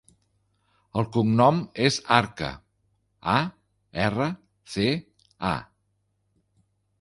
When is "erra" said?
4.07-4.31